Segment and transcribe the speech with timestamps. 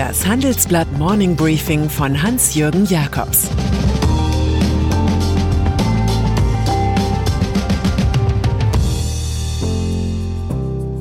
[0.00, 3.50] Das Handelsblatt Morning Briefing von Hans-Jürgen Jakobs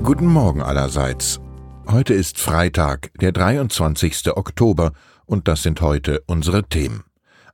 [0.04, 1.40] Guten Morgen allerseits.
[1.88, 4.36] Heute ist Freitag, der 23.
[4.36, 4.92] Oktober,
[5.26, 7.06] und das sind heute unsere Themen.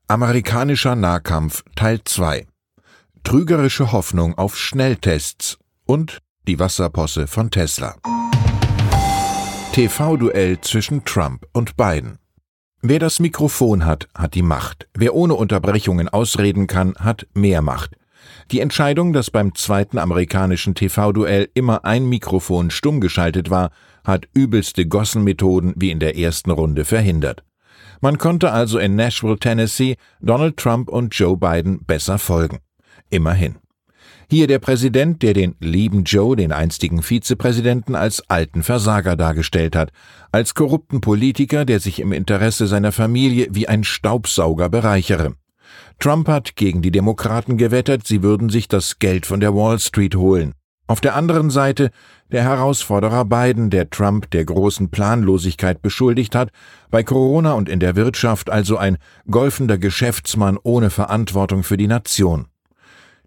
[0.08, 2.48] Amerikanischer Nahkampf Teil 2.
[3.24, 7.98] Trügerische Hoffnung auf Schnelltests und die Wasserposse von Tesla.
[9.76, 12.18] TV-Duell zwischen Trump und Biden.
[12.82, 14.88] Wer das Mikrofon hat, hat die Macht.
[14.94, 17.98] Wer ohne Unterbrechungen ausreden kann, hat mehr Macht.
[18.52, 23.72] Die Entscheidung, dass beim zweiten amerikanischen TV-Duell immer ein Mikrofon stumm geschaltet war,
[24.06, 27.44] hat übelste Gossenmethoden wie in der ersten Runde verhindert.
[28.00, 32.60] Man konnte also in Nashville, Tennessee Donald Trump und Joe Biden besser folgen.
[33.10, 33.58] Immerhin.
[34.30, 39.92] Hier der Präsident, der den lieben Joe, den einstigen Vizepräsidenten, als alten Versager dargestellt hat,
[40.32, 45.36] als korrupten Politiker, der sich im Interesse seiner Familie wie ein Staubsauger bereichere.
[46.00, 50.16] Trump hat gegen die Demokraten gewettert, sie würden sich das Geld von der Wall Street
[50.16, 50.54] holen.
[50.88, 51.90] Auf der anderen Seite
[52.32, 56.52] der Herausforderer Biden, der Trump der großen Planlosigkeit beschuldigt hat,
[56.92, 58.98] bei Corona und in der Wirtschaft also ein
[59.30, 62.48] golfender Geschäftsmann ohne Verantwortung für die Nation.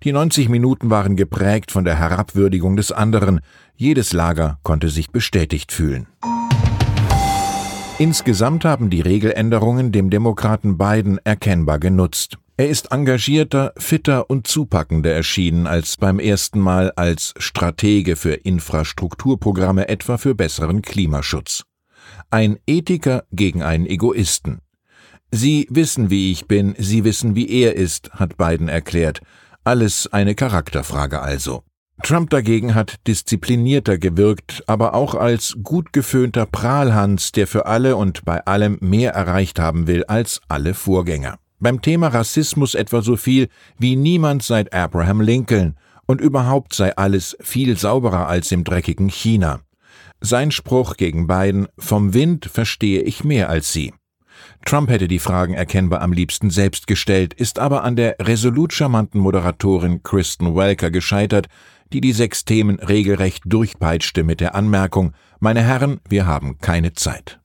[0.04, 3.40] Die 90 Minuten waren geprägt von der Herabwürdigung des anderen.
[3.74, 6.06] Jedes Lager konnte sich bestätigt fühlen.
[7.98, 12.38] Insgesamt haben die Regeländerungen dem Demokraten Biden erkennbar genutzt.
[12.56, 19.88] Er ist engagierter, fitter und zupackender erschienen als beim ersten Mal als Stratege für Infrastrukturprogramme
[19.88, 21.64] etwa für besseren Klimaschutz.
[22.30, 24.60] Ein Ethiker gegen einen Egoisten.
[25.32, 29.20] Sie wissen, wie ich bin, Sie wissen, wie er ist, hat Biden erklärt.
[29.68, 31.62] Alles eine Charakterfrage also.
[32.02, 38.24] Trump dagegen hat disziplinierter gewirkt, aber auch als gut geföhnter Prahlhans, der für alle und
[38.24, 41.38] bei allem mehr erreicht haben will als alle Vorgänger.
[41.60, 45.76] Beim Thema Rassismus etwa so viel wie niemand seit Abraham Lincoln
[46.06, 49.60] und überhaupt sei alles viel sauberer als im dreckigen China.
[50.22, 53.92] Sein Spruch gegen Biden, vom Wind verstehe ich mehr als Sie.
[54.64, 59.20] Trump hätte die Fragen erkennbar am liebsten selbst gestellt, ist aber an der resolut charmanten
[59.20, 61.46] Moderatorin Kristen Welker gescheitert,
[61.92, 67.40] die die sechs Themen regelrecht durchpeitschte mit der Anmerkung, meine Herren, wir haben keine Zeit.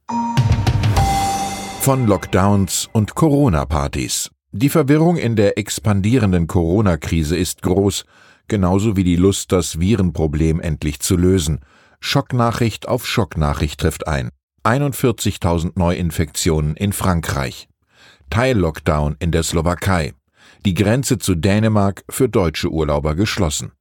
[1.79, 4.31] Von Lockdowns und Corona-Partys.
[4.51, 8.05] Die Verwirrung in der expandierenden Corona-Krise ist groß,
[8.47, 11.61] genauso wie die Lust, das Virenproblem endlich zu lösen.
[11.99, 14.29] Schocknachricht auf Schocknachricht trifft ein.
[14.63, 17.67] 41.000 Neuinfektionen in Frankreich.
[18.29, 20.13] Teil-Lockdown in der Slowakei.
[20.65, 23.73] Die Grenze zu Dänemark für deutsche Urlauber geschlossen.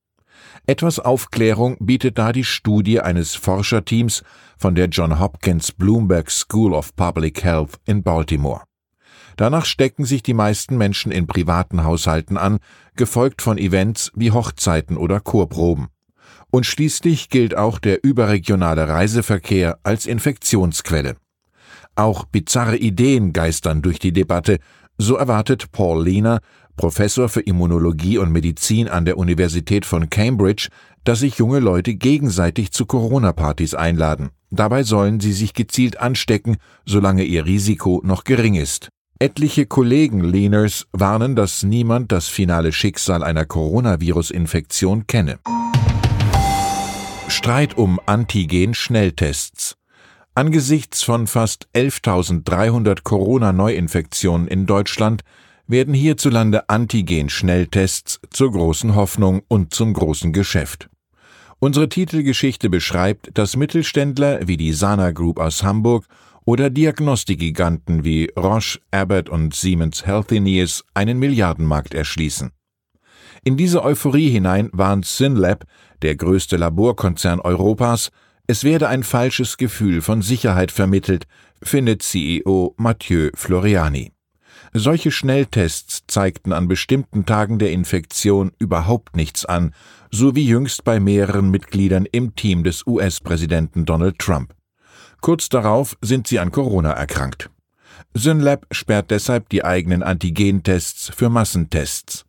[0.67, 4.25] Etwas Aufklärung bietet da die Studie eines Forscherteams
[4.59, 8.63] von der John Hopkins Bloomberg School of Public Health in Baltimore.
[9.37, 12.59] Danach stecken sich die meisten Menschen in privaten Haushalten an,
[12.97, 15.91] gefolgt von Events wie Hochzeiten oder Chorproben.
[16.55, 21.17] Und schließlich gilt auch der überregionale Reiseverkehr als Infektionsquelle.
[21.97, 24.59] Auch bizarre Ideen geistern durch die Debatte,
[24.99, 26.41] so erwartet Paul Lehner,
[26.77, 30.69] Professor für Immunologie und Medizin an der Universität von Cambridge,
[31.05, 34.29] dass sich junge Leute gegenseitig zu Corona-Partys einladen.
[34.51, 38.91] Dabei sollen sie sich gezielt anstecken, solange ihr Risiko noch gering ist.
[39.19, 45.39] Etliche Kollegen Lehners warnen, dass niemand das finale Schicksal einer Coronavirus-Infektion kenne.
[47.33, 49.77] Streit um Antigen-Schnelltests.
[50.35, 55.23] Angesichts von fast 11.300 Corona-Neuinfektionen in Deutschland
[55.67, 60.91] werden hierzulande Antigen-Schnelltests zur großen Hoffnung und zum großen Geschäft.
[61.59, 66.05] Unsere Titelgeschichte beschreibt, dass Mittelständler wie die Sana Group aus Hamburg
[66.45, 72.53] oder Diagnostikgiganten wie Roche, Abbott und Siemens Healthineers einen Milliardenmarkt erschließen.
[73.45, 75.65] In diese Euphorie hinein warnt Synlab,
[76.03, 78.11] der größte Laborkonzern Europas,
[78.47, 81.27] es werde ein falsches Gefühl von Sicherheit vermittelt,
[81.63, 84.13] findet CEO Mathieu Floriani.
[84.75, 89.75] Solche Schnelltests zeigten an bestimmten Tagen der Infektion überhaupt nichts an,
[90.11, 94.55] so wie jüngst bei mehreren Mitgliedern im Team des US-Präsidenten Donald Trump.
[95.21, 97.51] Kurz darauf sind sie an Corona erkrankt.
[98.15, 102.25] Synlab sperrt deshalb die eigenen Antigentests für Massentests.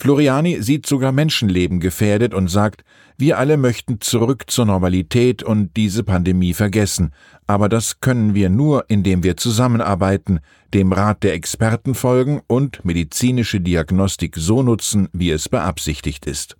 [0.00, 2.84] Floriani sieht sogar Menschenleben gefährdet und sagt,
[3.18, 7.12] wir alle möchten zurück zur Normalität und diese Pandemie vergessen,
[7.46, 10.40] aber das können wir nur, indem wir zusammenarbeiten,
[10.72, 16.56] dem Rat der Experten folgen und medizinische Diagnostik so nutzen, wie es beabsichtigt ist.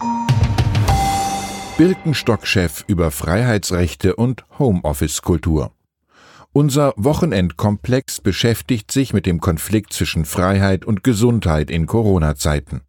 [1.78, 5.72] Birkenstock-Chef über Freiheitsrechte und Homeoffice-Kultur.
[6.52, 12.82] Unser Wochenendkomplex beschäftigt sich mit dem Konflikt zwischen Freiheit und Gesundheit in Corona-Zeiten.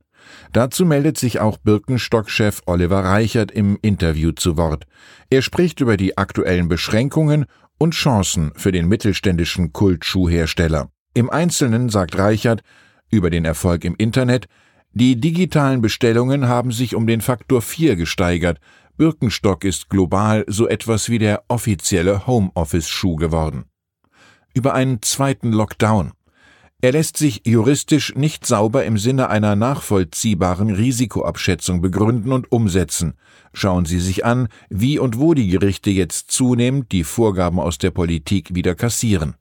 [0.54, 4.86] Dazu meldet sich auch Birkenstock-Chef Oliver Reichert im Interview zu Wort.
[5.30, 7.46] Er spricht über die aktuellen Beschränkungen
[7.78, 10.90] und Chancen für den mittelständischen Kultschuhhersteller.
[11.14, 12.62] Im Einzelnen sagt Reichert
[13.10, 14.48] über den Erfolg im Internet,
[14.94, 18.60] die digitalen Bestellungen haben sich um den Faktor 4 gesteigert.
[18.98, 23.66] Birkenstock ist global so etwas wie der offizielle Homeoffice-Schuh geworden.
[24.54, 26.12] Über einen zweiten Lockdown.
[26.84, 33.14] Er lässt sich juristisch nicht sauber im Sinne einer nachvollziehbaren Risikoabschätzung begründen und umsetzen.
[33.54, 37.92] Schauen Sie sich an, wie und wo die Gerichte jetzt zunehmend die Vorgaben aus der
[37.92, 39.36] Politik wieder kassieren.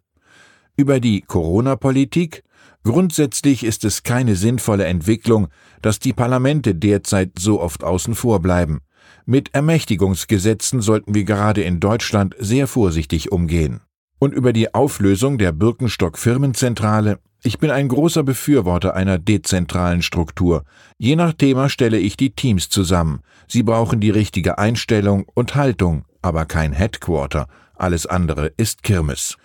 [0.76, 2.42] Über die Corona-Politik
[2.82, 5.48] Grundsätzlich ist es keine sinnvolle Entwicklung,
[5.82, 8.80] dass die Parlamente derzeit so oft außen vor bleiben.
[9.26, 13.80] Mit Ermächtigungsgesetzen sollten wir gerade in Deutschland sehr vorsichtig umgehen.
[14.18, 20.64] Und über die Auflösung der Birkenstock Firmenzentrale ich bin ein großer Befürworter einer dezentralen Struktur.
[20.98, 23.20] Je nach Thema stelle ich die Teams zusammen.
[23.48, 27.46] Sie brauchen die richtige Einstellung und Haltung, aber kein Headquarter.
[27.74, 29.36] Alles andere ist Kirmes.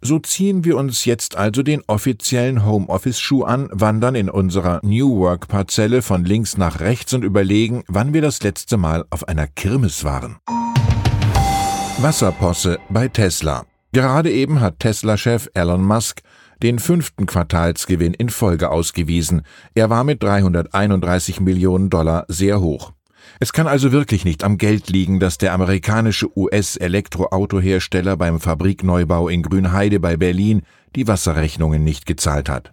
[0.00, 6.02] So ziehen wir uns jetzt also den offiziellen Homeoffice-Schuh an, wandern in unserer New Work-Parzelle
[6.02, 10.36] von links nach rechts und überlegen, wann wir das letzte Mal auf einer Kirmes waren.
[11.98, 13.64] Wasserposse bei Tesla.
[13.92, 16.20] Gerade eben hat Tesla-Chef Elon Musk
[16.62, 19.42] den fünften Quartalsgewinn in Folge ausgewiesen.
[19.74, 22.92] Er war mit 331 Millionen Dollar sehr hoch.
[23.40, 29.42] Es kann also wirklich nicht am Geld liegen, dass der amerikanische US-Elektroautohersteller beim Fabrikneubau in
[29.42, 30.62] Grünheide bei Berlin
[30.94, 32.72] die Wasserrechnungen nicht gezahlt hat.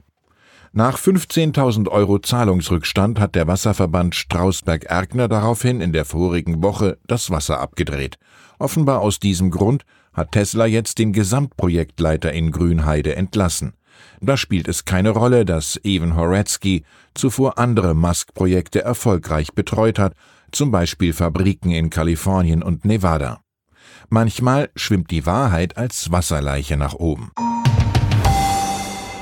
[0.74, 7.60] Nach 15.000 Euro Zahlungsrückstand hat der Wasserverband Strausberg-Erkner daraufhin in der vorigen Woche das Wasser
[7.60, 8.18] abgedreht.
[8.57, 13.74] Offenbar aus diesem Grund hat Tesla jetzt den Gesamtprojektleiter in Grünheide entlassen.
[14.19, 20.13] Da spielt es keine Rolle, dass Evan Horatzky zuvor andere Musk-Projekte erfolgreich betreut hat,
[20.52, 23.42] zum Beispiel Fabriken in Kalifornien und Nevada.
[24.10, 27.31] Manchmal schwimmt die Wahrheit als Wasserleiche nach oben.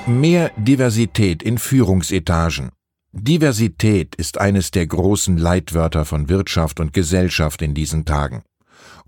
[0.08, 2.72] Mehr Diversität in Führungsetagen.
[3.12, 8.44] Diversität ist eines der großen Leitwörter von Wirtschaft und Gesellschaft in diesen Tagen.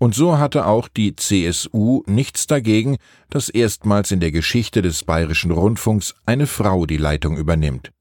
[0.02, 2.96] Und so hatte auch die CSU nichts dagegen,
[3.30, 7.92] dass erstmals in der Geschichte des bayerischen Rundfunks eine Frau die Leitung übernimmt.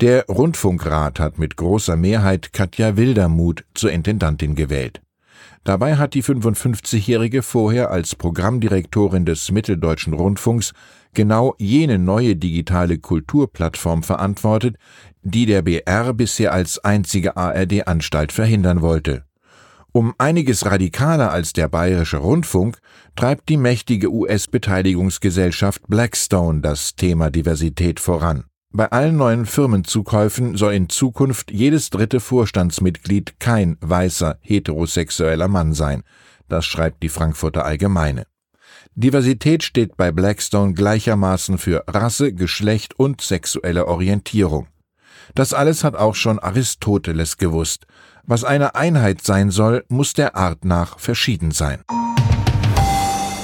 [0.00, 5.02] Der Rundfunkrat hat mit großer Mehrheit Katja Wildermuth zur Intendantin gewählt.
[5.62, 10.72] Dabei hat die 55-Jährige vorher als Programmdirektorin des Mitteldeutschen Rundfunks
[11.14, 14.78] genau jene neue digitale Kulturplattform verantwortet,
[15.22, 19.25] die der BR bisher als einzige ARD-Anstalt verhindern wollte.
[19.96, 22.80] Um einiges radikaler als der Bayerische Rundfunk
[23.14, 28.44] treibt die mächtige US-Beteiligungsgesellschaft Blackstone das Thema Diversität voran.
[28.70, 36.02] Bei allen neuen Firmenzukäufen soll in Zukunft jedes dritte Vorstandsmitglied kein weißer heterosexueller Mann sein.
[36.46, 38.26] Das schreibt die Frankfurter Allgemeine.
[38.96, 44.68] Diversität steht bei Blackstone gleichermaßen für Rasse, Geschlecht und sexuelle Orientierung.
[45.34, 47.86] Das alles hat auch schon Aristoteles gewusst.
[48.28, 51.82] Was eine Einheit sein soll, muss der Art nach verschieden sein.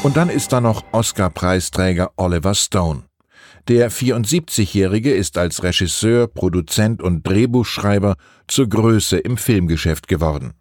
[0.03, 3.05] Und dann ist da noch Oscar-Preisträger Oliver Stone.
[3.69, 8.17] Der 74-Jährige ist als Regisseur, Produzent und Drehbuchschreiber
[8.49, 10.53] zur Größe im Filmgeschäft geworden.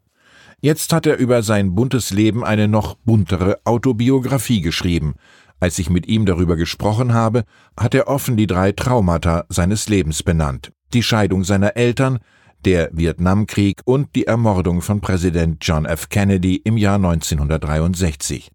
[0.60, 5.16] Jetzt hat er über sein buntes Leben eine noch buntere Autobiografie geschrieben.
[5.60, 7.44] Als ich mit ihm darüber gesprochen habe,
[7.76, 10.72] hat er offen die drei Traumata seines Lebens benannt.
[10.94, 12.20] Die Scheidung seiner Eltern,
[12.66, 16.10] der Vietnamkrieg und die Ermordung von Präsident John F.
[16.10, 18.52] Kennedy im Jahr 1963.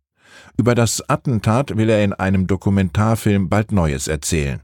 [0.59, 4.63] Über das Attentat will er in einem Dokumentarfilm bald Neues erzählen.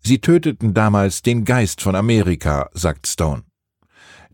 [0.00, 3.42] Sie töteten damals den Geist von Amerika, sagt Stone.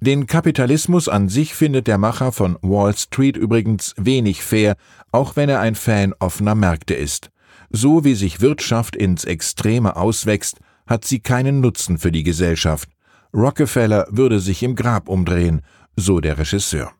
[0.00, 4.76] Den Kapitalismus an sich findet der Macher von Wall Street übrigens wenig fair,
[5.10, 7.30] auch wenn er ein Fan offener Märkte ist.
[7.70, 12.88] So wie sich Wirtschaft ins Extreme auswächst, hat sie keinen Nutzen für die Gesellschaft.
[13.34, 15.62] Rockefeller würde sich im Grab umdrehen,
[15.96, 16.92] so der Regisseur.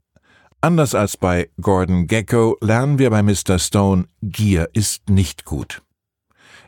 [0.60, 3.58] Anders als bei Gordon Gecko lernen wir bei Mr.
[3.58, 5.82] Stone, Gier ist nicht gut.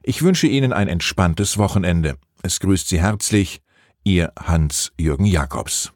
[0.02, 2.17] Ich wünsche Ihnen ein entspanntes Wochenende.
[2.43, 3.61] Es grüßt Sie herzlich,
[4.05, 5.93] Ihr Hans-Jürgen Jakobs.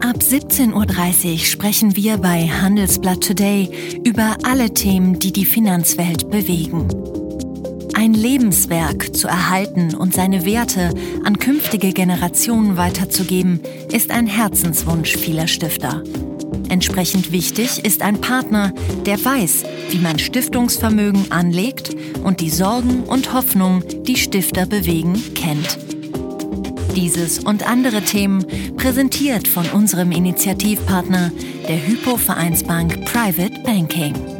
[0.00, 6.88] Ab 17.30 Uhr sprechen wir bei Handelsblatt Today über alle Themen, die die Finanzwelt bewegen.
[8.00, 13.60] Ein Lebenswerk zu erhalten und seine Werte an künftige Generationen weiterzugeben,
[13.92, 16.02] ist ein Herzenswunsch vieler Stifter.
[16.70, 18.72] Entsprechend wichtig ist ein Partner,
[19.04, 25.78] der weiß, wie man Stiftungsvermögen anlegt und die Sorgen und Hoffnungen, die Stifter bewegen, kennt.
[26.96, 28.46] Dieses und andere Themen
[28.78, 31.32] präsentiert von unserem Initiativpartner,
[31.68, 34.39] der Hypo Vereinsbank Private Banking.